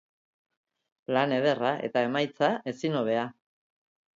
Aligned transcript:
Lan 1.17 1.35
ederra, 1.37 1.75
eta 1.89 2.05
emaitza 2.09 2.51
ezin 2.73 2.99
hobea. 3.03 3.29